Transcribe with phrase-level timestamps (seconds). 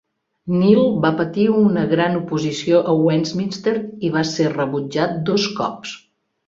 [0.61, 3.77] Neal va patir una gran oposició a Westminster
[4.09, 5.99] i va ser rebutjat dos cops.